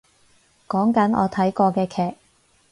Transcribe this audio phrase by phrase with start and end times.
[0.67, 2.17] 講緊我睇過嘅劇